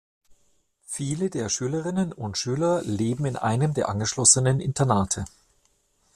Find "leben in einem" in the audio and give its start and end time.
2.81-3.75